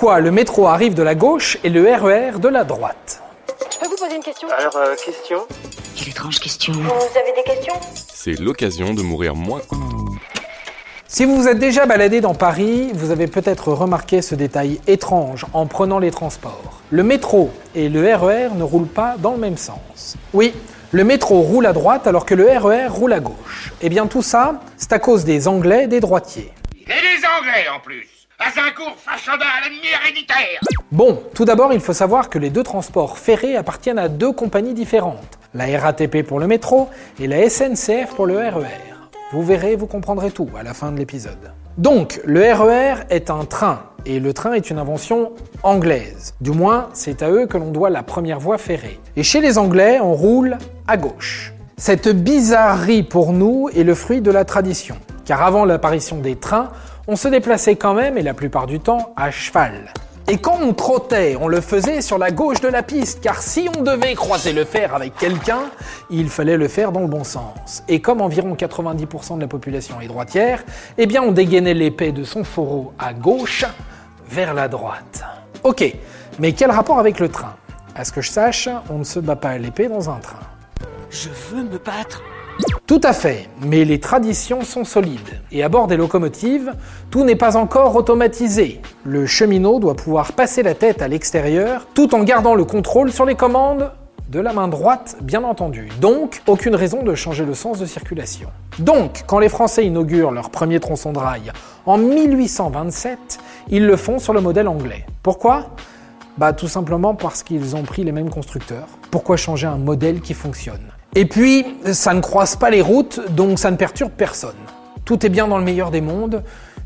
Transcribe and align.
Pourquoi 0.00 0.20
le 0.20 0.30
métro 0.30 0.66
arrive 0.66 0.94
de 0.94 1.02
la 1.02 1.14
gauche 1.14 1.58
et 1.62 1.68
le 1.68 1.82
RER 1.82 2.38
de 2.38 2.48
la 2.48 2.64
droite 2.64 3.22
Je 3.70 3.78
peux 3.80 3.86
vous 3.86 3.96
poser 3.96 4.16
une 4.16 4.22
question? 4.22 4.48
Alors, 4.48 4.74
euh, 4.78 4.94
question? 4.96 5.46
Quelle 5.94 6.08
étrange 6.08 6.40
question. 6.40 6.72
Vous 6.72 7.18
avez 7.18 7.32
des 7.36 7.42
questions? 7.44 7.74
C'est 7.92 8.40
l'occasion 8.40 8.94
de 8.94 9.02
mourir 9.02 9.34
moins. 9.34 9.60
Si 11.06 11.26
vous 11.26 11.36
vous 11.36 11.48
êtes 11.48 11.58
déjà 11.58 11.84
baladé 11.84 12.22
dans 12.22 12.32
Paris, 12.32 12.92
vous 12.94 13.10
avez 13.10 13.26
peut-être 13.26 13.74
remarqué 13.74 14.22
ce 14.22 14.34
détail 14.34 14.80
étrange 14.86 15.44
en 15.52 15.66
prenant 15.66 15.98
les 15.98 16.10
transports. 16.10 16.80
Le 16.88 17.02
métro 17.02 17.50
et 17.74 17.90
le 17.90 18.00
RER 18.14 18.54
ne 18.54 18.62
roulent 18.62 18.88
pas 18.88 19.16
dans 19.18 19.32
le 19.32 19.38
même 19.38 19.58
sens. 19.58 20.16
Oui, 20.32 20.54
le 20.92 21.04
métro 21.04 21.42
roule 21.42 21.66
à 21.66 21.74
droite 21.74 22.06
alors 22.06 22.24
que 22.24 22.34
le 22.34 22.48
RER 22.48 22.86
roule 22.88 23.12
à 23.12 23.20
gauche. 23.20 23.74
Eh 23.82 23.90
bien 23.90 24.06
tout 24.06 24.22
ça, 24.22 24.62
c'est 24.78 24.94
à 24.94 24.98
cause 24.98 25.26
des 25.26 25.46
Anglais 25.46 25.84
et 25.84 25.88
des 25.88 26.00
droitiers. 26.00 26.54
Et 26.86 26.88
les 26.88 27.26
Anglais 27.38 27.68
en 27.76 27.80
plus 27.80 28.19
Bon, 30.90 31.22
tout 31.34 31.44
d'abord, 31.44 31.72
il 31.72 31.80
faut 31.80 31.92
savoir 31.92 32.30
que 32.30 32.38
les 32.38 32.50
deux 32.50 32.62
transports 32.62 33.18
ferrés 33.18 33.56
appartiennent 33.56 33.98
à 33.98 34.08
deux 34.08 34.32
compagnies 34.32 34.74
différentes. 34.74 35.38
La 35.52 35.66
RATP 35.78 36.22
pour 36.22 36.40
le 36.40 36.46
métro 36.46 36.88
et 37.18 37.26
la 37.26 37.48
SNCF 37.48 38.14
pour 38.16 38.26
le 38.26 38.38
RER. 38.38 38.64
Vous 39.32 39.42
verrez, 39.42 39.76
vous 39.76 39.86
comprendrez 39.86 40.30
tout 40.30 40.48
à 40.58 40.62
la 40.62 40.74
fin 40.74 40.90
de 40.90 40.98
l'épisode. 40.98 41.52
Donc, 41.76 42.20
le 42.24 42.40
RER 42.52 43.04
est 43.10 43.30
un 43.30 43.44
train, 43.44 43.84
et 44.04 44.20
le 44.20 44.32
train 44.32 44.54
est 44.54 44.70
une 44.70 44.78
invention 44.78 45.32
anglaise. 45.62 46.34
Du 46.40 46.50
moins, 46.50 46.88
c'est 46.94 47.22
à 47.22 47.30
eux 47.30 47.46
que 47.46 47.56
l'on 47.56 47.70
doit 47.70 47.90
la 47.90 48.02
première 48.02 48.40
voie 48.40 48.58
ferrée. 48.58 48.98
Et 49.16 49.22
chez 49.22 49.40
les 49.40 49.58
Anglais, 49.58 50.00
on 50.00 50.14
roule 50.14 50.58
à 50.88 50.96
gauche. 50.96 51.52
Cette 51.76 52.08
bizarrerie 52.08 53.02
pour 53.02 53.32
nous 53.32 53.70
est 53.74 53.84
le 53.84 53.94
fruit 53.94 54.20
de 54.20 54.30
la 54.30 54.44
tradition, 54.44 54.96
car 55.24 55.42
avant 55.42 55.64
l'apparition 55.64 56.18
des 56.18 56.36
trains, 56.36 56.70
on 57.06 57.16
se 57.16 57.28
déplaçait 57.28 57.76
quand 57.76 57.94
même, 57.94 58.18
et 58.18 58.22
la 58.22 58.34
plupart 58.34 58.66
du 58.66 58.80
temps, 58.80 59.12
à 59.16 59.30
cheval. 59.30 59.92
Et 60.28 60.38
quand 60.38 60.58
on 60.62 60.74
trottait, 60.74 61.36
on 61.40 61.48
le 61.48 61.60
faisait 61.60 62.02
sur 62.02 62.16
la 62.16 62.30
gauche 62.30 62.60
de 62.60 62.68
la 62.68 62.84
piste, 62.84 63.20
car 63.20 63.42
si 63.42 63.68
on 63.76 63.82
devait 63.82 64.14
croiser 64.14 64.52
le 64.52 64.64
fer 64.64 64.94
avec 64.94 65.16
quelqu'un, 65.16 65.62
il 66.08 66.28
fallait 66.28 66.56
le 66.56 66.68
faire 66.68 66.92
dans 66.92 67.00
le 67.00 67.08
bon 67.08 67.24
sens. 67.24 67.82
Et 67.88 68.00
comme 68.00 68.20
environ 68.20 68.54
90% 68.54 69.36
de 69.36 69.40
la 69.40 69.48
population 69.48 70.00
est 70.00 70.06
droitière, 70.06 70.62
eh 70.98 71.06
bien 71.06 71.20
on 71.22 71.32
dégainait 71.32 71.74
l'épée 71.74 72.12
de 72.12 72.22
son 72.22 72.44
fourreau 72.44 72.92
à 72.96 73.12
gauche 73.12 73.64
vers 74.28 74.54
la 74.54 74.68
droite. 74.68 75.24
Ok, 75.64 75.96
mais 76.38 76.52
quel 76.52 76.70
rapport 76.70 77.00
avec 77.00 77.18
le 77.18 77.28
train? 77.28 77.56
À 77.96 78.04
ce 78.04 78.12
que 78.12 78.20
je 78.20 78.30
sache, 78.30 78.68
on 78.88 78.98
ne 78.98 79.04
se 79.04 79.18
bat 79.18 79.34
pas 79.34 79.48
à 79.48 79.58
l'épée 79.58 79.88
dans 79.88 80.10
un 80.10 80.20
train. 80.20 80.38
Je 81.10 81.28
veux 81.50 81.64
me 81.64 81.78
battre. 81.78 82.22
Tout 82.86 83.00
à 83.04 83.12
fait, 83.12 83.48
mais 83.62 83.84
les 83.84 84.00
traditions 84.00 84.62
sont 84.62 84.84
solides. 84.84 85.40
Et 85.52 85.62
à 85.62 85.68
bord 85.68 85.86
des 85.86 85.96
locomotives, 85.96 86.74
tout 87.10 87.24
n'est 87.24 87.36
pas 87.36 87.56
encore 87.56 87.94
automatisé. 87.94 88.80
Le 89.04 89.26
cheminot 89.26 89.78
doit 89.78 89.94
pouvoir 89.94 90.32
passer 90.32 90.62
la 90.64 90.74
tête 90.74 91.00
à 91.00 91.06
l'extérieur 91.06 91.86
tout 91.94 92.14
en 92.14 92.24
gardant 92.24 92.56
le 92.56 92.64
contrôle 92.64 93.12
sur 93.12 93.24
les 93.24 93.36
commandes 93.36 93.92
de 94.28 94.40
la 94.40 94.52
main 94.52 94.68
droite, 94.68 95.16
bien 95.22 95.42
entendu. 95.44 95.88
Donc, 96.00 96.42
aucune 96.46 96.74
raison 96.74 97.02
de 97.02 97.14
changer 97.14 97.44
le 97.44 97.54
sens 97.54 97.78
de 97.78 97.86
circulation. 97.86 98.48
Donc, 98.78 99.22
quand 99.26 99.38
les 99.38 99.48
Français 99.48 99.86
inaugurent 99.86 100.30
leur 100.30 100.50
premier 100.50 100.78
tronçon 100.78 101.12
de 101.12 101.18
rail 101.18 101.52
en 101.86 101.98
1827, 101.98 103.38
ils 103.70 103.86
le 103.86 103.96
font 103.96 104.18
sur 104.18 104.32
le 104.32 104.40
modèle 104.40 104.68
anglais. 104.68 105.04
Pourquoi? 105.22 105.70
Bah 106.38 106.52
tout 106.52 106.68
simplement 106.68 107.14
parce 107.14 107.42
qu'ils 107.42 107.76
ont 107.76 107.82
pris 107.82 108.04
les 108.04 108.12
mêmes 108.12 108.30
constructeurs. 108.30 108.86
Pourquoi 109.10 109.36
changer 109.36 109.66
un 109.66 109.78
modèle 109.78 110.20
qui 110.20 110.34
fonctionne? 110.34 110.92
Et 111.14 111.24
puis, 111.24 111.66
ça 111.92 112.14
ne 112.14 112.20
croise 112.20 112.56
pas 112.56 112.70
les 112.70 112.82
routes, 112.82 113.20
donc 113.30 113.58
ça 113.58 113.70
ne 113.70 113.76
perturbe 113.76 114.12
personne. 114.12 114.54
Tout 115.04 115.26
est 115.26 115.28
bien 115.28 115.48
dans 115.48 115.58
le 115.58 115.64
meilleur 115.64 115.90
des 115.90 116.00
mondes, 116.00 116.44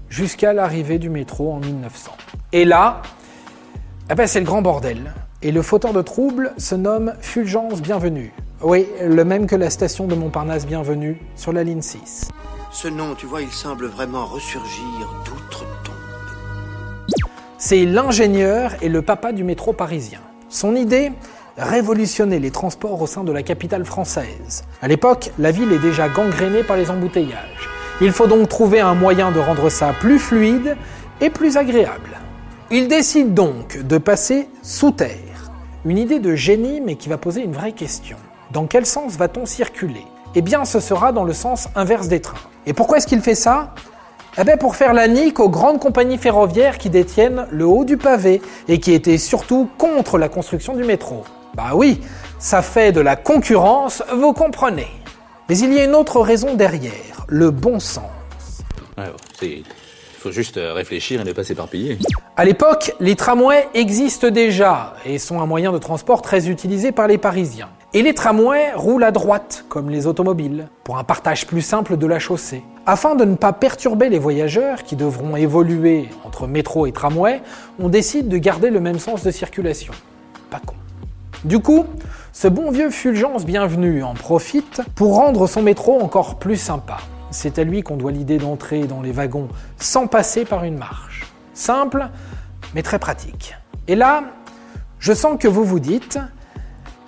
jusqu'à 0.08 0.52
l'arrivée 0.52 0.98
du 0.98 1.10
métro 1.10 1.52
en 1.52 1.60
1900. 1.60 2.12
Et 2.52 2.64
là, 2.64 3.02
eh 4.10 4.14
ben 4.14 4.26
c'est 4.26 4.40
le 4.40 4.46
grand 4.46 4.62
bordel. 4.62 5.12
Et 5.42 5.52
le 5.52 5.60
fauteur 5.60 5.92
de 5.92 6.00
trouble 6.00 6.54
se 6.56 6.74
nomme 6.74 7.12
Fulgence 7.20 7.82
Bienvenue. 7.82 8.32
Oui, 8.62 8.86
le 9.02 9.24
même 9.24 9.46
que 9.46 9.56
la 9.56 9.68
station 9.68 10.06
de 10.06 10.14
Montparnasse 10.14 10.66
Bienvenue 10.66 11.20
sur 11.36 11.52
la 11.52 11.64
ligne 11.64 11.82
6. 11.82 12.30
Ce 12.70 12.88
nom, 12.88 13.14
tu 13.14 13.26
vois, 13.26 13.42
il 13.42 13.50
semble 13.50 13.86
vraiment 13.86 14.24
ressurgir 14.24 14.84
d'outre-tombe. 15.26 15.94
C'est 17.58 17.84
l'ingénieur 17.84 18.72
et 18.80 18.88
le 18.88 19.02
papa 19.02 19.32
du 19.32 19.44
métro 19.44 19.74
parisien. 19.74 20.20
Son 20.48 20.76
idée 20.76 21.12
révolutionner 21.56 22.38
les 22.38 22.50
transports 22.50 23.00
au 23.00 23.06
sein 23.06 23.24
de 23.24 23.32
la 23.32 23.42
capitale 23.42 23.84
française. 23.84 24.64
À 24.82 24.88
l'époque, 24.88 25.30
la 25.38 25.50
ville 25.50 25.72
est 25.72 25.78
déjà 25.78 26.08
gangrénée 26.08 26.64
par 26.64 26.76
les 26.76 26.90
embouteillages. 26.90 27.68
Il 28.00 28.12
faut 28.12 28.26
donc 28.26 28.48
trouver 28.48 28.80
un 28.80 28.94
moyen 28.94 29.30
de 29.30 29.38
rendre 29.38 29.68
ça 29.70 29.92
plus 30.00 30.18
fluide 30.18 30.76
et 31.20 31.30
plus 31.30 31.56
agréable. 31.56 32.18
Il 32.70 32.88
décide 32.88 33.34
donc 33.34 33.80
de 33.82 33.98
passer 33.98 34.48
sous 34.62 34.90
terre. 34.90 35.52
Une 35.84 35.98
idée 35.98 36.18
de 36.18 36.34
génie 36.34 36.80
mais 36.80 36.96
qui 36.96 37.08
va 37.08 37.18
poser 37.18 37.42
une 37.42 37.52
vraie 37.52 37.72
question. 37.72 38.16
Dans 38.50 38.66
quel 38.66 38.84
sens 38.86 39.16
va-t-on 39.16 39.46
circuler? 39.46 40.04
Eh 40.34 40.42
bien, 40.42 40.64
ce 40.64 40.80
sera 40.80 41.12
dans 41.12 41.24
le 41.24 41.32
sens 41.32 41.68
inverse 41.76 42.08
des 42.08 42.20
trains. 42.20 42.38
Et 42.66 42.72
pourquoi 42.72 42.96
est-ce 42.96 43.06
qu'il 43.06 43.20
fait 43.20 43.36
ça? 43.36 43.74
Eh 44.36 44.42
bien 44.42 44.56
pour 44.56 44.74
faire 44.74 44.92
la 44.92 45.06
nique 45.06 45.38
aux 45.38 45.48
grandes 45.48 45.78
compagnies 45.78 46.18
ferroviaires 46.18 46.78
qui 46.78 46.90
détiennent 46.90 47.46
le 47.52 47.66
haut 47.66 47.84
du 47.84 47.96
pavé 47.96 48.42
et 48.66 48.80
qui 48.80 48.92
étaient 48.92 49.18
surtout 49.18 49.68
contre 49.78 50.18
la 50.18 50.28
construction 50.28 50.74
du 50.74 50.82
métro. 50.82 51.22
Bah 51.54 51.70
oui, 51.74 52.00
ça 52.38 52.62
fait 52.62 52.90
de 52.90 53.00
la 53.00 53.14
concurrence, 53.14 54.02
vous 54.12 54.32
comprenez. 54.32 54.88
Mais 55.48 55.56
il 55.58 55.72
y 55.72 55.78
a 55.78 55.84
une 55.84 55.94
autre 55.94 56.20
raison 56.20 56.54
derrière, 56.54 57.24
le 57.28 57.50
bon 57.50 57.78
sens. 57.78 58.10
Ouais, 58.98 59.04
c'est... 59.38 59.62
faut 60.18 60.32
juste 60.32 60.56
euh, 60.56 60.72
réfléchir 60.72 61.20
et 61.20 61.24
ne 61.24 61.32
pas 61.32 61.44
s'éparpiller. 61.44 61.98
À 62.36 62.44
l'époque, 62.44 62.92
les 62.98 63.14
tramways 63.14 63.68
existent 63.74 64.30
déjà 64.30 64.94
et 65.06 65.18
sont 65.18 65.40
un 65.40 65.46
moyen 65.46 65.70
de 65.70 65.78
transport 65.78 66.22
très 66.22 66.48
utilisé 66.48 66.90
par 66.90 67.06
les 67.06 67.18
Parisiens. 67.18 67.68
Et 67.92 68.02
les 68.02 68.14
tramways 68.14 68.72
roulent 68.74 69.04
à 69.04 69.12
droite, 69.12 69.64
comme 69.68 69.90
les 69.90 70.08
automobiles, 70.08 70.66
pour 70.82 70.98
un 70.98 71.04
partage 71.04 71.46
plus 71.46 71.62
simple 71.62 71.96
de 71.96 72.06
la 72.08 72.18
chaussée. 72.18 72.64
Afin 72.86 73.14
de 73.14 73.24
ne 73.24 73.36
pas 73.36 73.52
perturber 73.52 74.08
les 74.08 74.18
voyageurs 74.18 74.82
qui 74.82 74.96
devront 74.96 75.36
évoluer 75.36 76.08
entre 76.24 76.48
métro 76.48 76.86
et 76.86 76.92
tramway, 76.92 77.42
on 77.78 77.88
décide 77.88 78.28
de 78.28 78.38
garder 78.38 78.70
le 78.70 78.80
même 78.80 78.98
sens 78.98 79.22
de 79.22 79.30
circulation. 79.30 79.92
Pas 80.50 80.60
con. 80.66 80.74
Du 81.44 81.58
coup, 81.58 81.84
ce 82.32 82.48
bon 82.48 82.70
vieux 82.70 82.88
Fulgence 82.88 83.44
Bienvenu 83.44 84.02
en 84.02 84.14
profite 84.14 84.80
pour 84.94 85.16
rendre 85.16 85.46
son 85.46 85.60
métro 85.60 86.00
encore 86.00 86.38
plus 86.38 86.56
sympa. 86.56 86.96
C'est 87.30 87.58
à 87.58 87.64
lui 87.64 87.82
qu'on 87.82 87.98
doit 87.98 88.12
l'idée 88.12 88.38
d'entrer 88.38 88.84
dans 88.86 89.02
les 89.02 89.12
wagons 89.12 89.48
sans 89.76 90.06
passer 90.06 90.46
par 90.46 90.64
une 90.64 90.78
marche. 90.78 91.26
Simple, 91.52 92.08
mais 92.74 92.82
très 92.82 92.98
pratique. 92.98 93.56
Et 93.88 93.94
là, 93.94 94.24
je 94.98 95.12
sens 95.12 95.36
que 95.38 95.46
vous 95.46 95.64
vous 95.64 95.80
dites, 95.80 96.18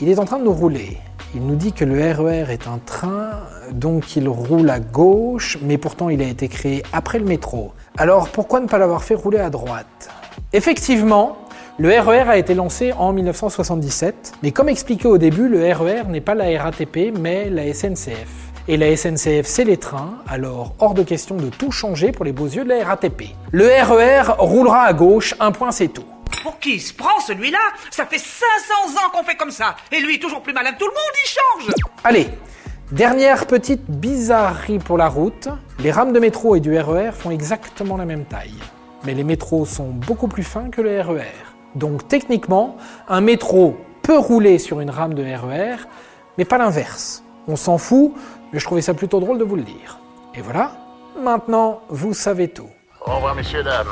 il 0.00 0.10
est 0.10 0.18
en 0.18 0.26
train 0.26 0.38
de 0.38 0.44
nous 0.44 0.52
rouler. 0.52 0.98
Il 1.34 1.40
nous 1.46 1.56
dit 1.56 1.72
que 1.72 1.86
le 1.86 1.94
RER 2.12 2.52
est 2.52 2.66
un 2.68 2.78
train, 2.84 3.30
donc 3.72 4.16
il 4.16 4.28
roule 4.28 4.68
à 4.68 4.80
gauche, 4.80 5.56
mais 5.62 5.78
pourtant 5.78 6.10
il 6.10 6.20
a 6.20 6.26
été 6.26 6.48
créé 6.48 6.82
après 6.92 7.18
le 7.18 7.24
métro. 7.24 7.72
Alors 7.96 8.28
pourquoi 8.28 8.60
ne 8.60 8.66
pas 8.66 8.76
l'avoir 8.76 9.02
fait 9.02 9.14
rouler 9.14 9.38
à 9.38 9.48
droite? 9.48 10.10
Effectivement, 10.52 11.38
le 11.78 11.90
RER 12.00 12.30
a 12.30 12.38
été 12.38 12.54
lancé 12.54 12.94
en 12.94 13.12
1977, 13.12 14.32
mais 14.42 14.50
comme 14.50 14.70
expliqué 14.70 15.08
au 15.08 15.18
début, 15.18 15.46
le 15.46 15.70
RER 15.74 16.04
n'est 16.08 16.22
pas 16.22 16.34
la 16.34 16.62
RATP, 16.62 17.12
mais 17.18 17.50
la 17.50 17.70
SNCF. 17.74 18.28
Et 18.66 18.78
la 18.78 18.96
SNCF, 18.96 19.44
c'est 19.44 19.64
les 19.64 19.76
trains, 19.76 20.22
alors 20.26 20.74
hors 20.78 20.94
de 20.94 21.02
question 21.02 21.36
de 21.36 21.50
tout 21.50 21.70
changer 21.70 22.12
pour 22.12 22.24
les 22.24 22.32
beaux 22.32 22.46
yeux 22.46 22.64
de 22.64 22.70
la 22.70 22.82
RATP. 22.82 23.24
Le 23.52 23.66
RER 23.66 24.36
roulera 24.38 24.84
à 24.84 24.94
gauche, 24.94 25.34
un 25.38 25.52
point 25.52 25.70
c'est 25.70 25.88
tout. 25.88 26.06
Pour 26.42 26.58
qui 26.58 26.76
il 26.76 26.80
se 26.80 26.94
prend 26.94 27.20
celui-là? 27.20 27.58
Ça 27.90 28.06
fait 28.06 28.18
500 28.18 28.98
ans 28.98 29.10
qu'on 29.12 29.22
fait 29.22 29.36
comme 29.36 29.50
ça 29.50 29.76
Et 29.92 30.00
lui, 30.00 30.18
toujours 30.18 30.40
plus 30.40 30.54
malin 30.54 30.72
que 30.72 30.78
tout 30.78 30.86
le 30.86 30.92
monde, 30.92 31.14
il 31.24 31.66
change 31.68 31.74
Allez, 32.04 32.28
dernière 32.90 33.46
petite 33.46 33.84
bizarrerie 33.90 34.78
pour 34.78 34.96
la 34.96 35.08
route. 35.08 35.48
Les 35.80 35.90
rames 35.90 36.14
de 36.14 36.20
métro 36.20 36.56
et 36.56 36.60
du 36.60 36.74
RER 36.78 37.10
font 37.12 37.30
exactement 37.30 37.98
la 37.98 38.06
même 38.06 38.24
taille. 38.24 38.54
Mais 39.04 39.12
les 39.12 39.24
métros 39.24 39.66
sont 39.66 39.90
beaucoup 39.90 40.28
plus 40.28 40.42
fins 40.42 40.70
que 40.70 40.80
le 40.80 41.02
RER. 41.02 41.55
Donc 41.76 42.08
techniquement, 42.08 42.76
un 43.06 43.20
métro 43.20 43.76
peut 44.02 44.18
rouler 44.18 44.58
sur 44.58 44.80
une 44.80 44.88
rame 44.88 45.12
de 45.12 45.22
RER, 45.22 45.76
mais 46.38 46.46
pas 46.46 46.56
l'inverse. 46.56 47.22
On 47.48 47.54
s'en 47.56 47.76
fout, 47.76 48.14
mais 48.52 48.58
je 48.58 48.64
trouvais 48.64 48.80
ça 48.80 48.94
plutôt 48.94 49.20
drôle 49.20 49.38
de 49.38 49.44
vous 49.44 49.56
le 49.56 49.62
dire. 49.62 50.00
Et 50.34 50.40
voilà, 50.40 50.72
maintenant 51.22 51.82
vous 51.90 52.14
savez 52.14 52.48
tout. 52.48 52.70
Au 53.04 53.16
revoir, 53.16 53.34
messieurs, 53.34 53.62
dames. 53.62 53.86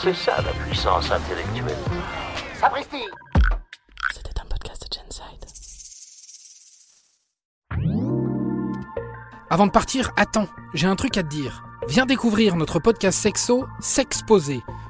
C'est 0.00 0.14
ça 0.14 0.36
la 0.36 0.52
puissance 0.64 1.10
intellectuelle. 1.10 1.76
Sapristi 2.60 3.02
C'était 4.14 4.40
un 4.40 4.44
podcast 4.48 4.86
de 4.88 4.96
Genside. 4.96 5.44
Avant 9.50 9.66
de 9.66 9.72
partir, 9.72 10.12
attends, 10.16 10.46
j'ai 10.72 10.86
un 10.86 10.96
truc 10.96 11.16
à 11.16 11.24
te 11.24 11.28
dire. 11.28 11.64
Viens 11.88 12.06
découvrir 12.06 12.54
notre 12.54 12.78
podcast 12.78 13.18
sexo, 13.18 13.66
S'exposer. 13.80 14.62